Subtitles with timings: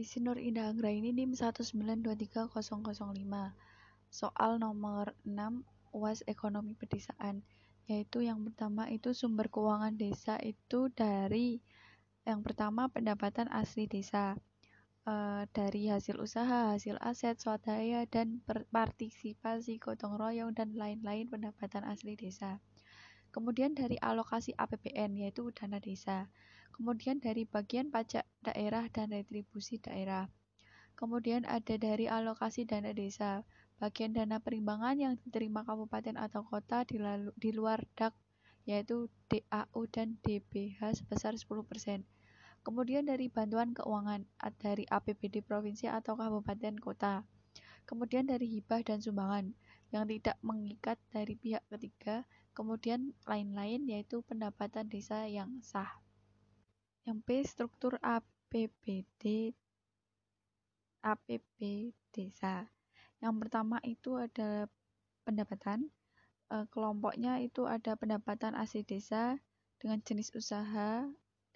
[0.00, 2.16] Izin Nur Indah Anggraini NIM 1923005
[4.08, 5.36] Soal nomor 6
[5.92, 7.44] UAS Ekonomi Pedesaan
[7.84, 11.60] yaitu yang pertama itu sumber keuangan desa itu dari
[12.24, 14.38] yang pertama pendapatan asli desa.
[15.02, 22.14] E, dari hasil usaha, hasil aset, swadaya, dan partisipasi gotong royong dan lain-lain pendapatan asli
[22.14, 22.62] desa.
[23.34, 26.30] Kemudian dari alokasi APBN yaitu dana desa
[26.74, 30.30] kemudian dari bagian pajak daerah dan retribusi daerah.
[30.96, 33.42] Kemudian ada dari alokasi dana desa,
[33.80, 38.12] bagian dana perimbangan yang diterima kabupaten atau kota di, lalu, di luar DAK
[38.68, 42.04] yaitu DAU dan DBH sebesar 10%.
[42.60, 44.28] Kemudian dari bantuan keuangan
[44.60, 47.24] dari APBD provinsi atau kabupaten kota.
[47.88, 49.56] Kemudian dari hibah dan sumbangan
[49.90, 52.28] yang tidak mengikat dari pihak ketiga.
[52.52, 55.88] Kemudian lain-lain yaitu pendapatan desa yang sah.
[57.08, 59.54] Yang P struktur APBD
[61.00, 61.58] APB
[62.12, 62.68] desa.
[63.24, 64.68] Yang pertama itu ada
[65.24, 65.88] pendapatan.
[66.52, 69.40] E, kelompoknya itu ada pendapatan asli desa
[69.80, 71.08] dengan jenis usaha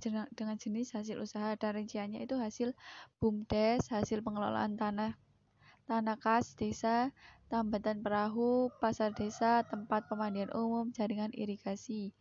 [0.00, 2.72] dengan jenis hasil usaha dan rinciannya itu hasil
[3.20, 5.12] BUMDes, hasil pengelolaan tanah
[5.84, 7.12] tanah kas desa,
[7.52, 12.14] tambatan perahu, pasar desa, tempat pemandian umum, jaringan irigasi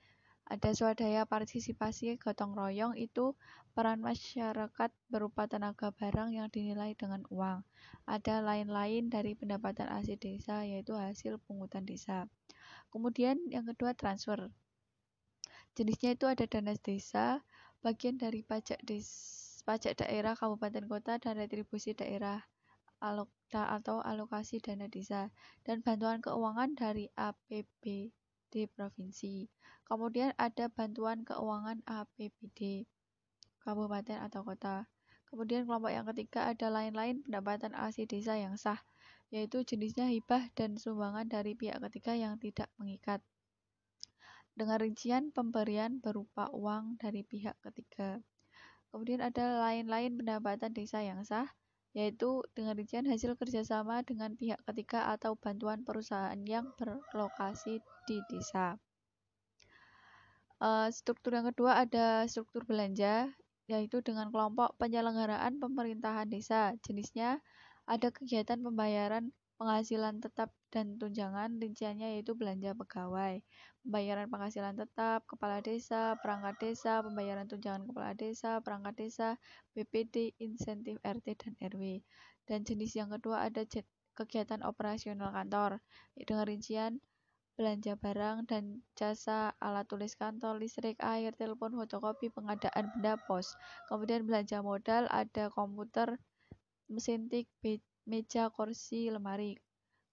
[0.50, 3.38] ada swadaya partisipasi gotong royong itu
[3.78, 7.62] peran masyarakat berupa tenaga barang yang dinilai dengan uang.
[8.10, 12.26] Ada lain-lain dari pendapatan asli desa yaitu hasil pungutan desa.
[12.90, 14.50] Kemudian yang kedua transfer.
[15.78, 17.46] Jenisnya itu ada dana desa,
[17.86, 19.06] bagian dari pajak des,
[19.70, 22.42] pajak daerah, kabupaten kota dan retribusi daerah
[23.00, 25.30] alokta atau alokasi dana desa
[25.62, 28.12] dan bantuan keuangan dari APB
[28.50, 29.48] di provinsi.
[29.86, 32.86] Kemudian ada bantuan keuangan APBD
[33.62, 34.90] kabupaten atau kota.
[35.30, 38.82] Kemudian kelompok yang ketiga ada lain-lain pendapatan asli desa yang sah,
[39.30, 43.22] yaitu jenisnya hibah dan sumbangan dari pihak ketiga yang tidak mengikat.
[44.58, 48.18] Dengan rincian pemberian berupa uang dari pihak ketiga.
[48.90, 51.46] Kemudian ada lain-lain pendapatan desa yang sah,
[51.98, 58.78] yaitu dengan rincian hasil kerjasama dengan pihak ketiga atau bantuan perusahaan yang berlokasi di desa.
[60.60, 63.32] Uh, struktur yang kedua ada struktur belanja,
[63.72, 66.76] yaitu dengan kelompok penyelenggaraan pemerintahan desa.
[66.84, 67.40] Jenisnya
[67.88, 73.44] ada kegiatan pembayaran penghasilan tetap dan tunjangan rinciannya yaitu belanja pegawai,
[73.84, 79.36] pembayaran penghasilan tetap, kepala desa, perangkat desa, pembayaran tunjangan kepala desa, perangkat desa,
[79.76, 82.00] BPD, insentif RT dan RW.
[82.48, 83.68] Dan jenis yang kedua ada
[84.16, 85.84] kegiatan operasional kantor
[86.16, 87.04] dengan rincian
[87.60, 93.52] belanja barang dan jasa, alat tulis kantor, listrik, air, telepon, fotokopi, pengadaan benda pos.
[93.92, 96.16] Kemudian belanja modal ada komputer,
[96.88, 97.52] mesin tik,
[98.06, 99.60] meja, kursi, lemari.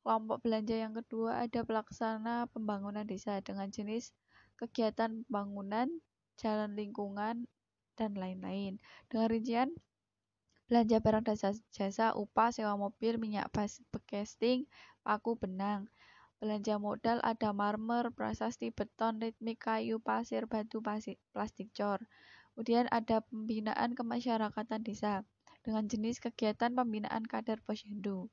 [0.07, 4.15] Kelompok belanja yang kedua ada pelaksana pembangunan desa dengan jenis
[4.57, 5.91] kegiatan pembangunan,
[6.41, 7.45] jalan lingkungan,
[7.97, 8.79] dan lain-lain.
[9.09, 9.69] Dengan rincian
[10.69, 11.37] belanja barang dan
[11.73, 13.49] jasa, upah, sewa mobil, minyak
[14.09, 14.69] casting,
[15.05, 15.89] paku, benang.
[16.37, 22.05] Belanja modal ada marmer, prasasti, beton, ritmik, kayu, pasir, batu, pasir, plastik cor.
[22.53, 25.25] Kemudian ada pembinaan kemasyarakatan desa
[25.67, 28.31] dengan jenis kegiatan pembinaan kader posyandu.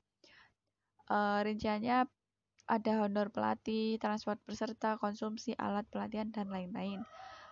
[1.10, 2.06] E, rinciannya
[2.70, 7.02] ada honor pelatih, transport peserta, konsumsi alat pelatihan, dan lain-lain.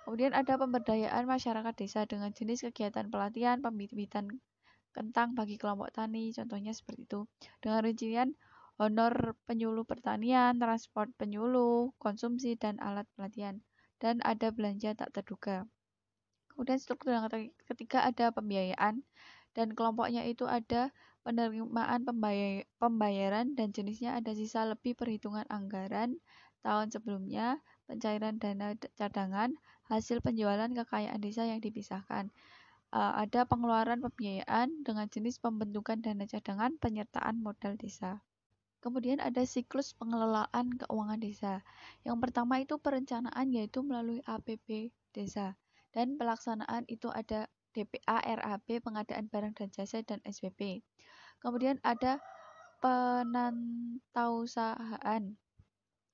[0.06, 4.30] Kemudian ada pemberdayaan masyarakat desa dengan jenis kegiatan pelatihan, pembibitan
[4.94, 7.26] kentang bagi kelompok tani, contohnya seperti itu.
[7.60, 8.30] Dengan rincian
[8.78, 13.60] honor penyuluh pertanian, transport penyuluh, konsumsi, dan alat pelatihan.
[14.02, 15.70] Dan ada belanja tak terduga.
[16.50, 17.30] Kemudian struktur yang
[17.70, 19.06] ketiga ada pembiayaan
[19.58, 20.92] dan kelompoknya itu ada
[21.22, 22.02] penerimaan
[22.82, 26.18] pembayaran dan jenisnya ada sisa lebih perhitungan anggaran
[26.62, 29.58] tahun sebelumnya, pencairan dana cadangan,
[29.90, 32.30] hasil penjualan kekayaan desa yang dipisahkan.
[32.92, 38.20] Uh, ada pengeluaran pembiayaan dengan jenis pembentukan dana cadangan penyertaan modal desa.
[38.82, 41.54] Kemudian ada siklus pengelolaan keuangan desa.
[42.02, 45.56] Yang pertama itu perencanaan yaitu melalui APB desa
[45.94, 50.84] dan pelaksanaan itu ada DPA, RAB, pengadaan barang dan jasa dan SPP.
[51.42, 52.22] Kemudian ada
[52.82, 55.38] penantausahaan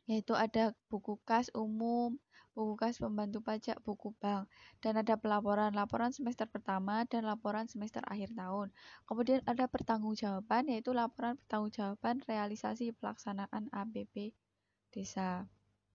[0.08, 2.16] yaitu ada buku kas umum,
[2.56, 4.48] buku kas pembantu pajak, buku bank,
[4.80, 8.72] dan ada pelaporan, laporan semester pertama dan laporan semester akhir tahun.
[9.04, 14.32] Kemudian ada pertanggungjawaban, yaitu laporan pertanggungjawaban realisasi pelaksanaan APB
[14.96, 15.44] desa.